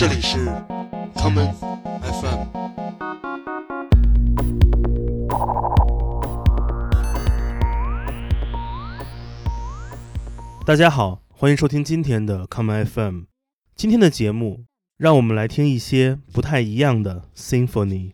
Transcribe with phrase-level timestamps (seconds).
[0.00, 0.38] 这里是
[1.14, 1.52] common
[2.00, 2.46] FM。
[10.64, 13.24] 大家好，欢迎收听今天的 common FM。
[13.76, 14.64] 今天的节目，
[14.96, 18.12] 让我们来听一些不太一样的 symphony。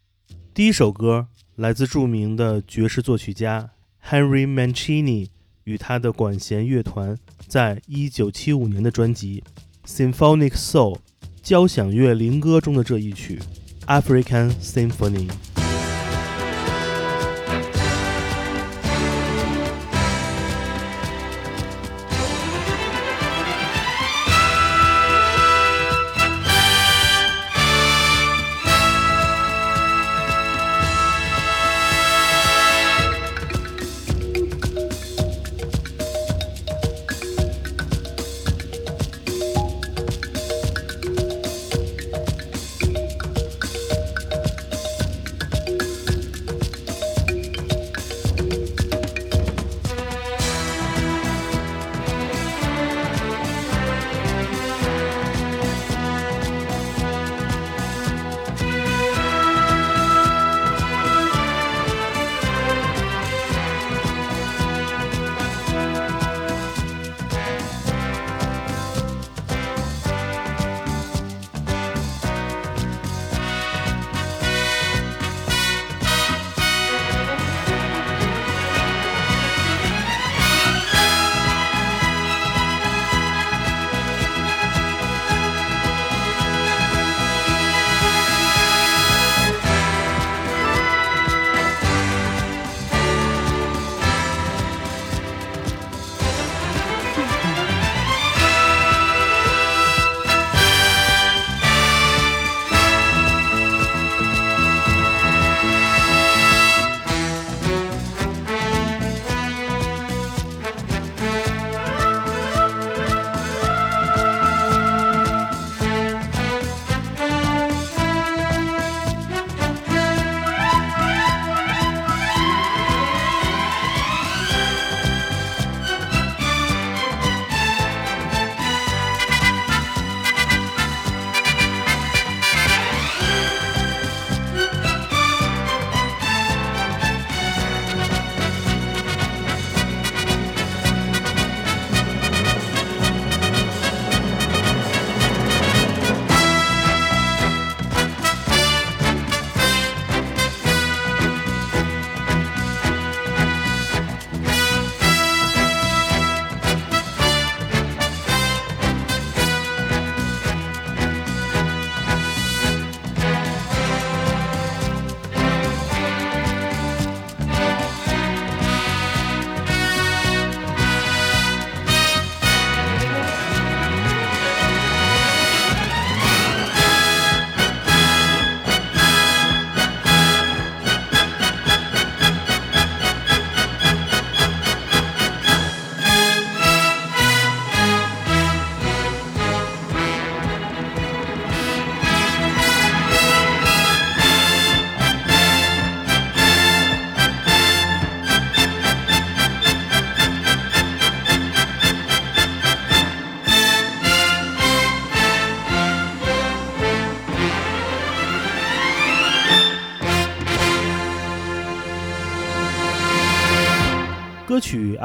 [0.53, 3.71] 第一首歌来自著名的爵士作曲家
[4.05, 5.29] Henry Mancini
[5.63, 7.17] 与他的管弦乐团
[7.47, 9.45] 在一九七五年的专辑
[9.89, 10.97] 《Symphonic Soul》
[11.47, 13.39] 交响乐灵歌中的这一曲
[14.03, 15.29] 《African Symphony》。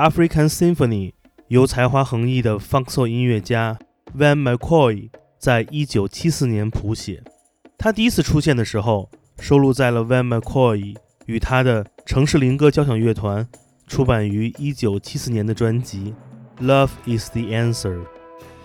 [0.01, 1.11] African Symphony》
[1.49, 3.77] 由才华横溢的 Funk Soul 音乐家
[4.17, 7.21] Van McCoy 在一九七四年谱写。
[7.77, 10.95] 他第一次出现的时候，收录在了 Van McCoy
[11.27, 13.47] 与他的城市灵歌交响乐团
[13.85, 16.15] 出版于一九七四年的专辑
[16.65, 17.97] 《Love Is the Answer》。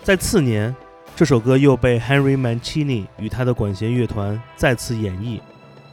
[0.02, 0.74] 在次年，
[1.14, 5.40] 这首歌又被 Henry Mancini 与他的管弦乐团再次演绎，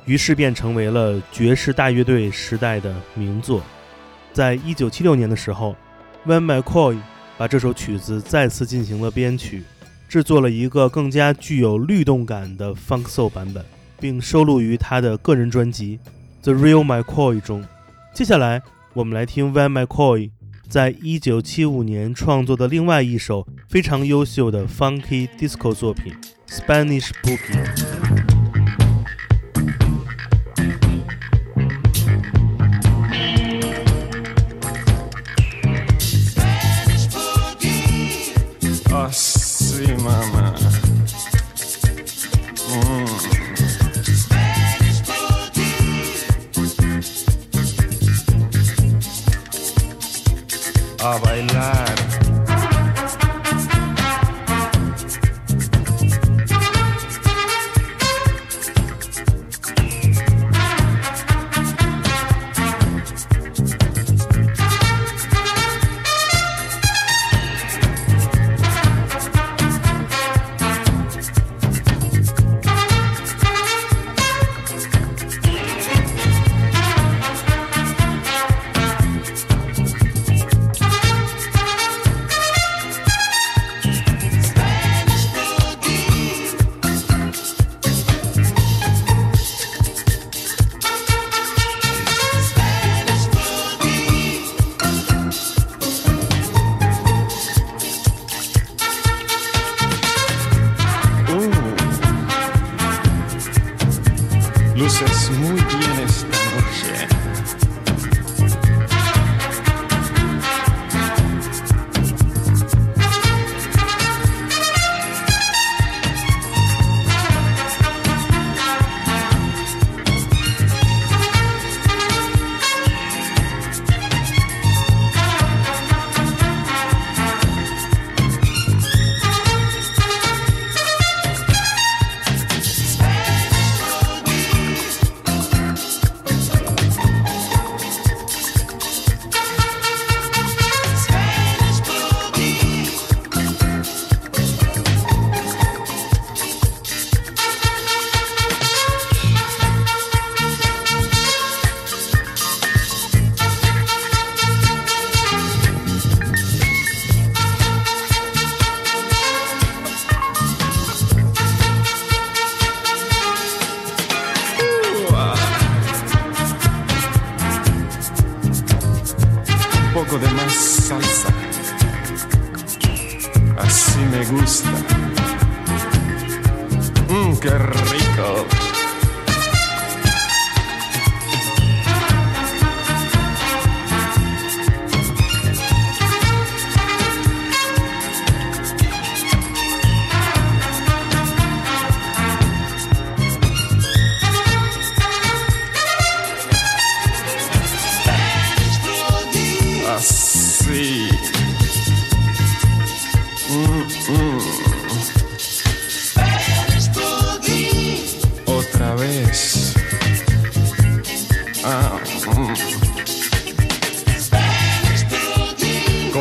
[0.06, 3.62] 于是便成为了爵士大乐队时代的名作。
[4.34, 5.76] 在一九七六年的时候
[6.26, 6.98] ，Van McCoy
[7.38, 9.62] 把这首曲子再次进行了编曲，
[10.10, 13.64] 制作了一个更加具有律动感的 Funk Soul 版本，
[14.00, 16.00] 并收录于他的个人专辑
[16.44, 17.64] 《The Real McCoy》中。
[18.12, 18.64] 接下来，
[18.94, 20.32] 我们来听 Van McCoy
[20.68, 26.12] 在一九七五年创作的另外一首非常优秀的 Funky Disco 作品
[26.52, 27.64] 《Spanish Boogie》。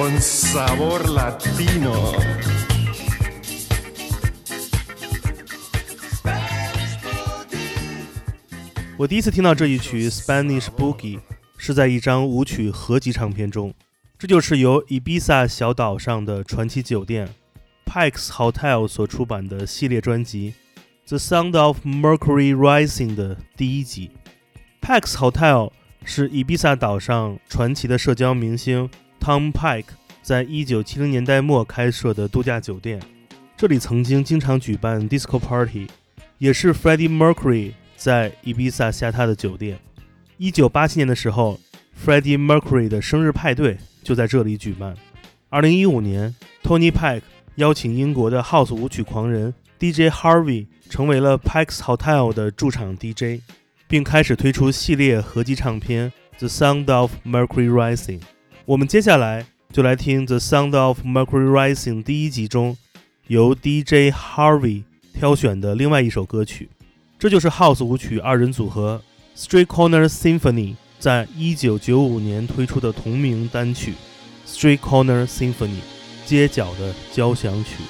[0.03, 1.95] Con sabor latino.
[8.97, 11.21] 我第一次听到这一曲 Spanish Boogie
[11.57, 13.73] 是在一张舞曲合集唱片中，
[14.19, 17.29] 这就是由伊比萨小岛上的传奇酒店
[17.87, 20.55] Pikes Hotel 所出版的系列专辑
[21.09, 24.11] 《The Sound of Mercury Rising》的第一集。
[24.81, 25.71] Pikes Hotel
[26.05, 28.91] 是伊比萨岛上传奇的社交明星
[29.23, 29.85] Tom Pike
[30.21, 33.01] 在一九七零年代末开设的度假酒店，
[33.57, 35.87] 这里曾经经常举办 disco party，
[36.39, 39.79] 也是 Freddie Mercury 在伊比萨下榻的酒店。
[40.39, 41.61] 一九八七年的时候
[42.05, 44.97] ，Freddie Mercury 的生日派对就在这里举办。
[45.51, 47.23] 二零一五年，Tony Pike
[47.55, 53.41] 邀请英国的 House 舞曲狂人 DJ Harvey 成为了 Pike's Hotel 的驻场 DJ，
[53.87, 58.19] 并开始推出系列合集唱片《The Sound of Mercury Rising》。
[58.65, 62.77] 我们接下来就来听《The Sound of Mercury Rising》第一集中
[63.27, 66.69] 由 DJ Harvey 挑选的另外一首歌曲，
[67.19, 69.03] 这就是 House 舞曲二人组合
[69.37, 73.95] Street Corner Symphony 在一九九五年推出的同名单曲
[74.49, 75.55] 《Street Corner Symphony》
[76.25, 77.83] 街角的交响曲。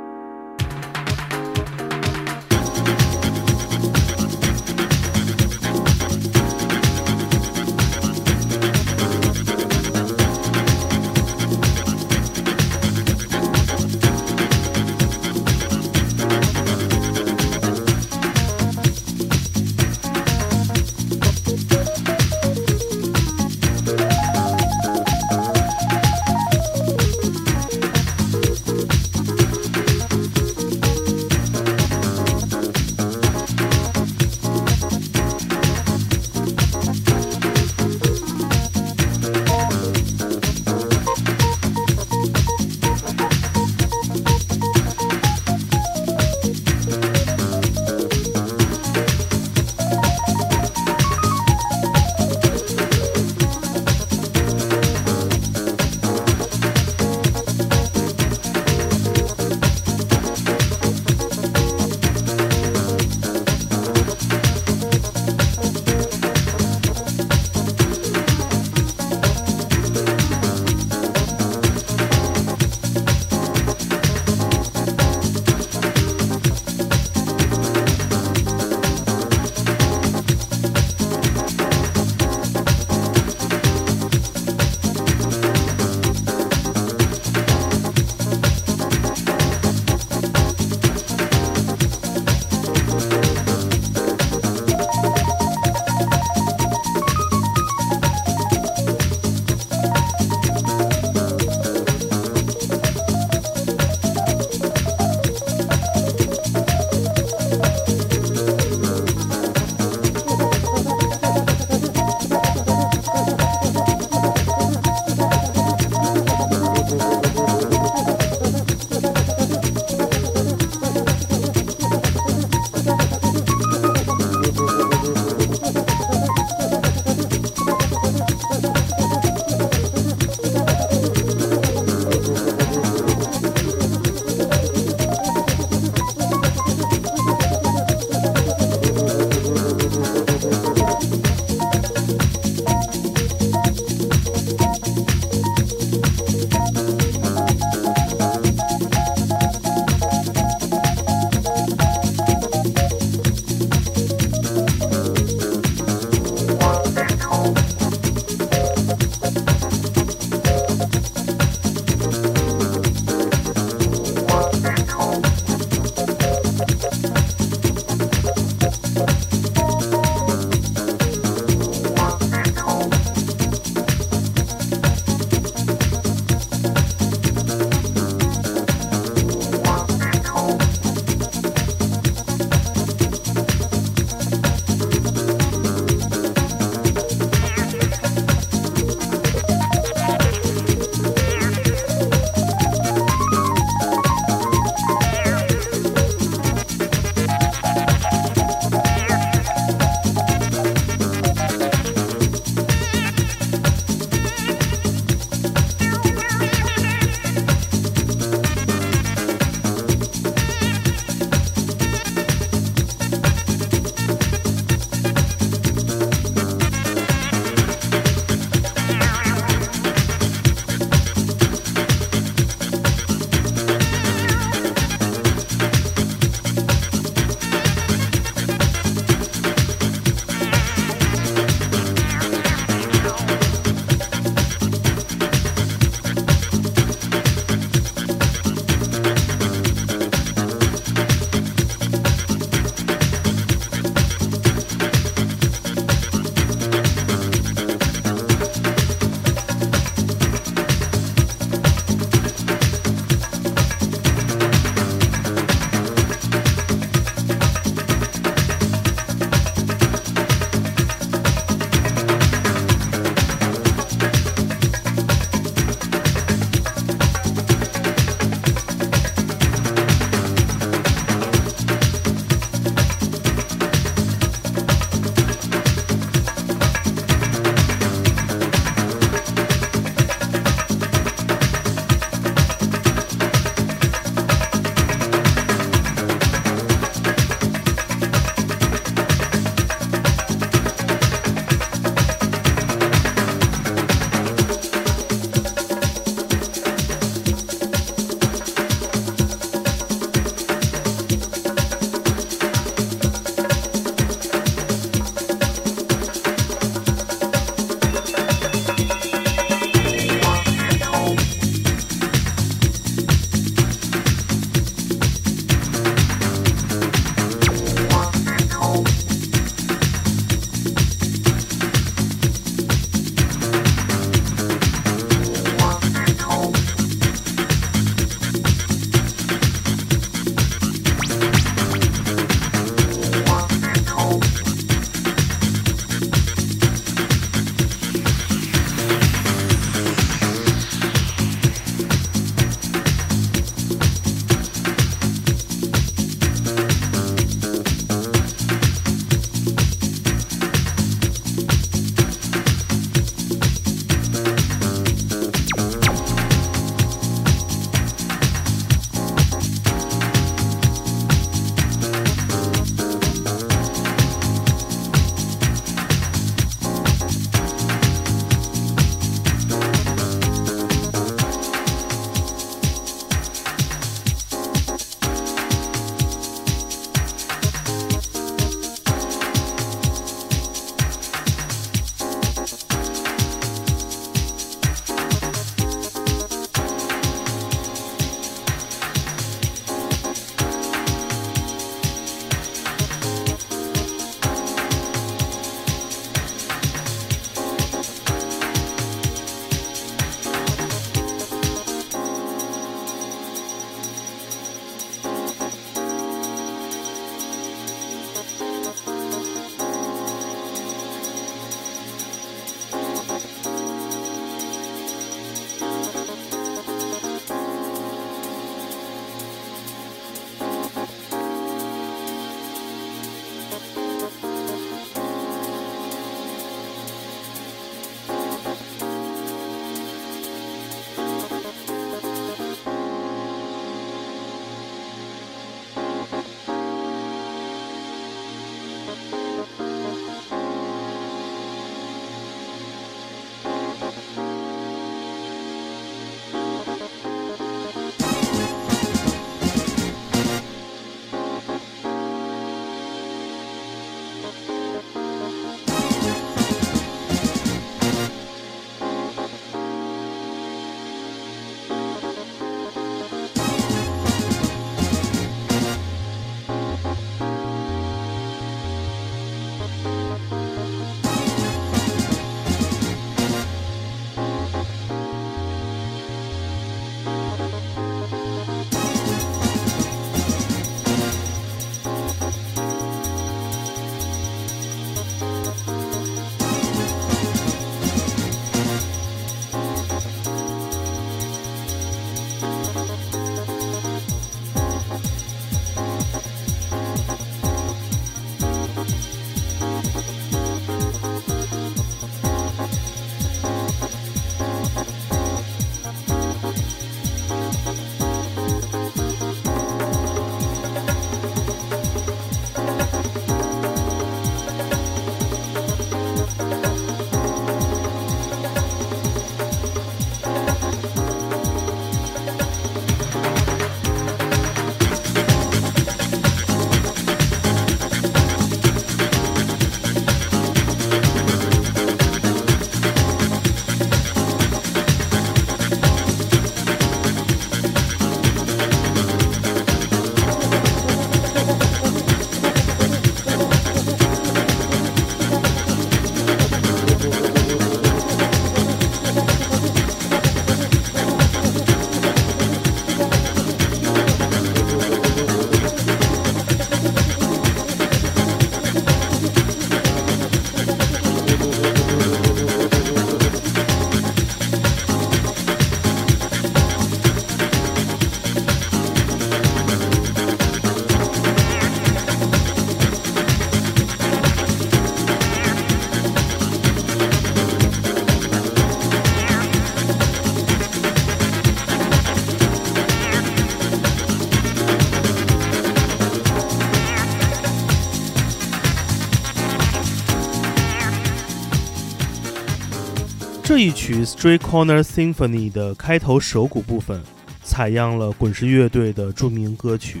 [593.62, 597.00] 一曲《Street Corner Symphony》的开头手鼓部分，
[597.44, 600.00] 采样了滚石乐队的著名歌曲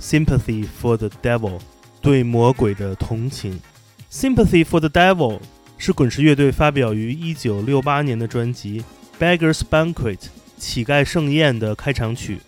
[0.02, 1.58] 《Sympathy for the Devil》，
[2.00, 3.60] 对魔鬼的同情。
[4.10, 5.38] 《Sympathy for the Devil》
[5.76, 8.82] 是滚石乐队发表于1968年的专辑
[9.22, 10.16] 《Beggars Banquet》
[10.56, 12.38] 乞丐盛宴的开场曲，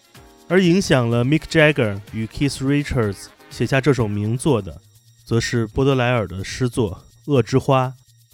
[0.48, 4.80] 而影响了 Mick Jagger 与 Keith Richards 写下这首名作的，
[5.26, 7.88] 则是波德莱尔的诗作《恶之花》。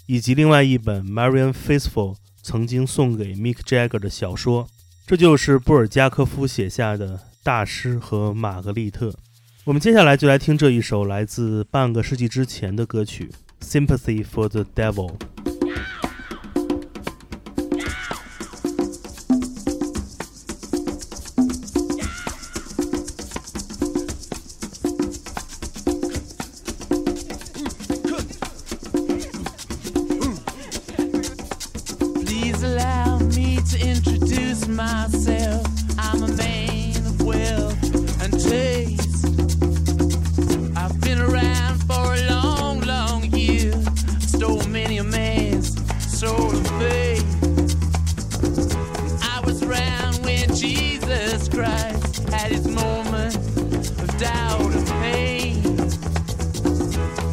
[0.07, 4.67] 以及另外一本 Marian Faithfull 曾经送给 Mick Jagger 的小说，
[5.05, 9.13] 这就是布尔加科夫写下的大师和玛格丽特。
[9.63, 13.31] 我们接下来就来听这一首来自半个世纪之前的歌曲
[13.63, 15.15] 《Sympathy for the Devil》。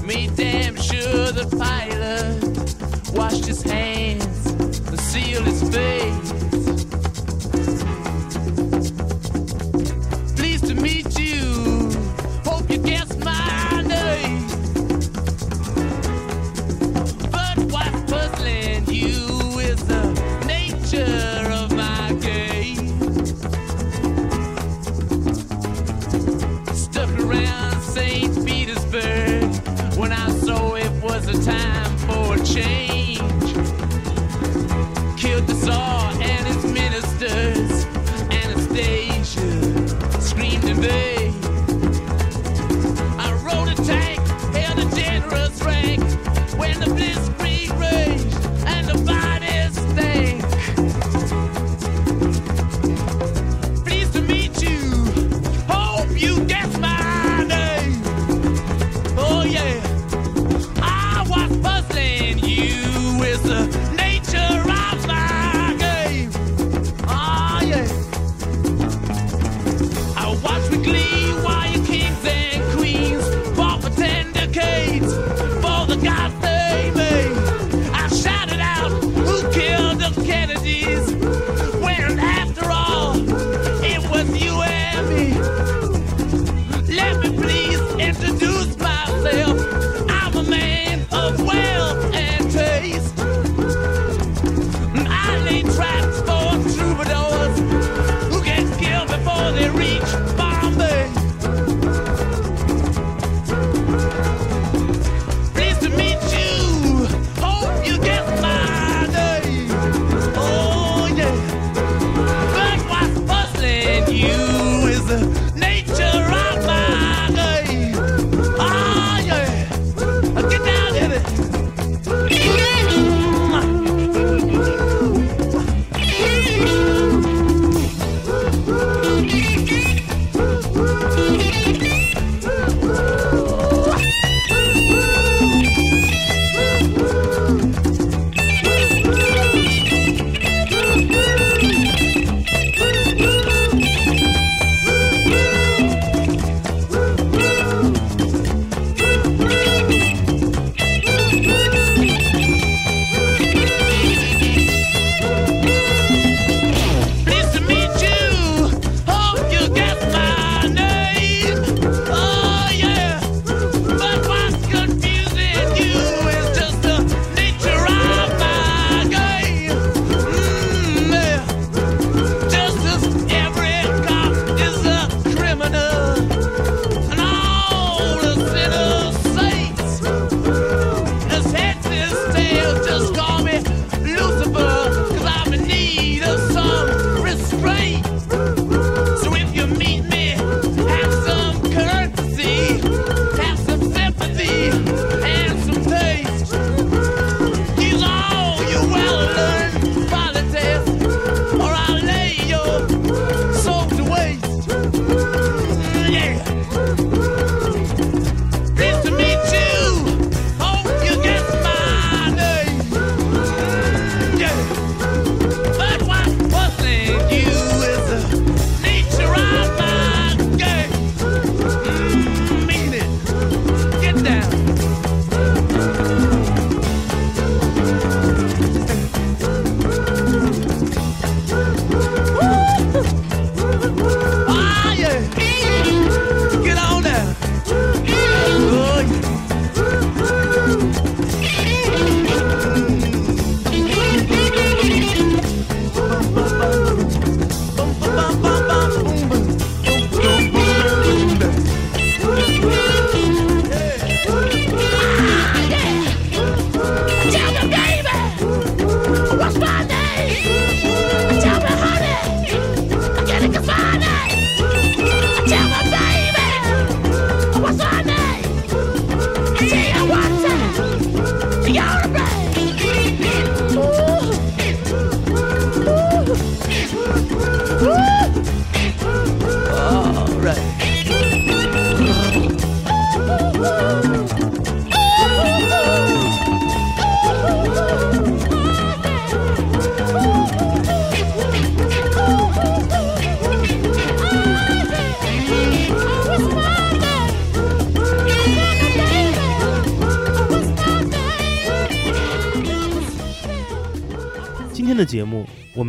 [0.09, 3.78] me damn sure the pilot washed his hands.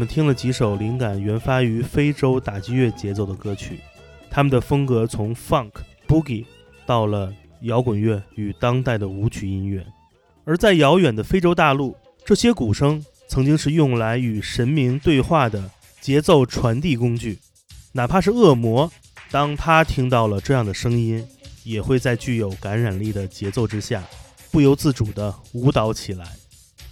[0.10, 3.80] 听了几首灵感源发于非洲打击乐节奏的歌曲，
[4.28, 5.70] 他们的风格从 funk、
[6.08, 6.44] boogie
[6.84, 9.86] 到了摇滚乐与当代的舞曲音乐。
[10.46, 11.96] 而在遥远的非洲大陆，
[12.26, 15.70] 这些鼓声曾经是用来与神明对话的
[16.02, 17.38] 节奏传递工具，
[17.92, 18.92] 哪怕是恶魔，
[19.30, 21.24] 当他听到了这样的声音，
[21.64, 24.04] 也会在具有感染力的节奏之下，
[24.50, 26.26] 不由自主地舞蹈起来。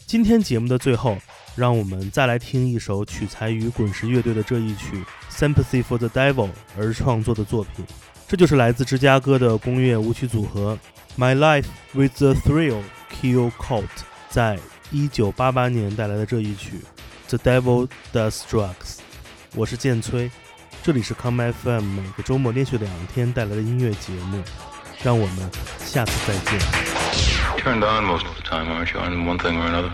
[0.06, 1.18] 今天节目的最后，
[1.58, 5.04] 让我们再来听一首取材于滚石乐队的这一曲
[5.36, 7.84] 《Sympathy for the Devil》而创作的作品，
[8.28, 10.78] 这就是来自芝加哥的工业舞曲组合
[11.18, 13.88] My Life with the Thrill Kill Cult
[14.30, 14.60] 在
[14.92, 16.84] 一九八八年带来的这一曲
[17.36, 18.68] 《The Devil Does Drugs》。
[19.56, 20.30] 我是剑崔，
[20.84, 24.44] 这里是 Come FM 每个周末连续两天带来的音乐节目，
[25.02, 26.60] 让我们下次再见。
[27.58, 29.90] Turned on most of the time, aren't you, on one thing or another?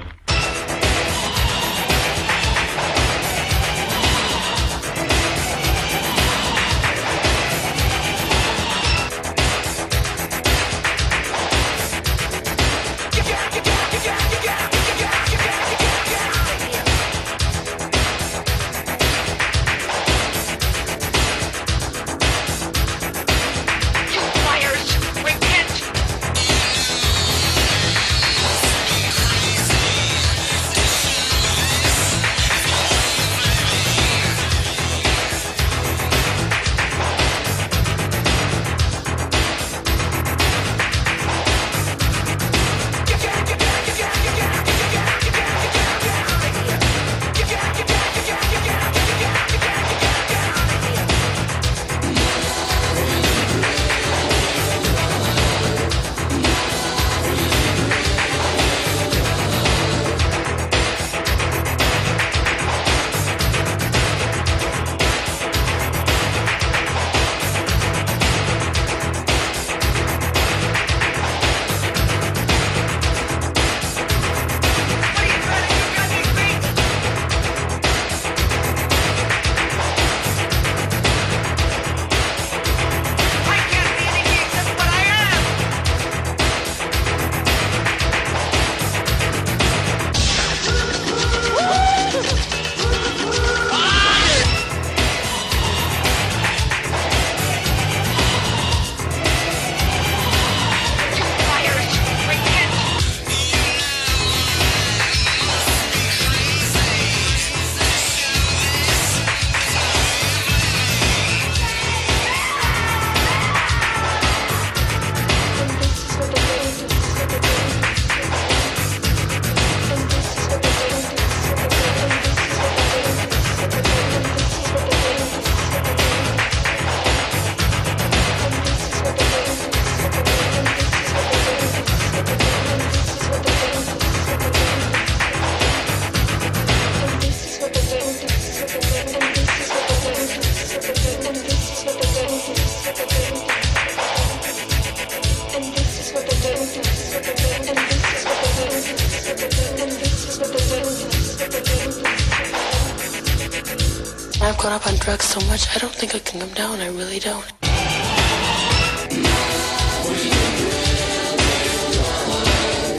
[156.34, 156.80] Don't I down.
[156.80, 157.46] I really don't.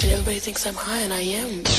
[0.03, 1.74] And everybody thinks I'm high, and I am.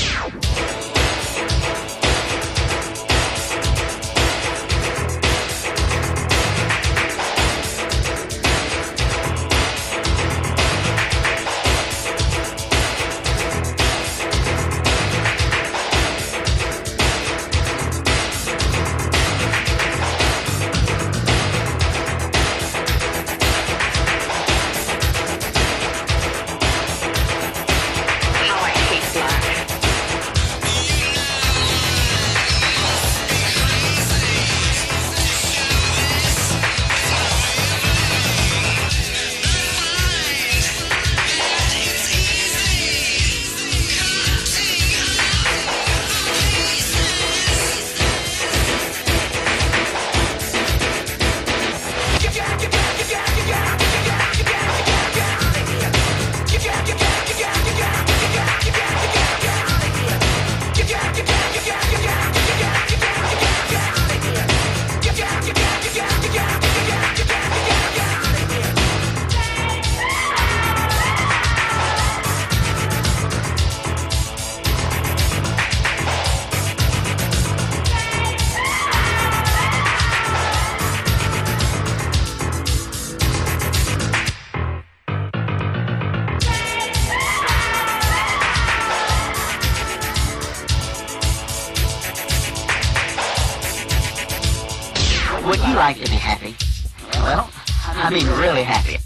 [95.86, 96.56] Like to be happy?
[97.12, 97.48] Well,
[97.86, 99.05] I mean really happy.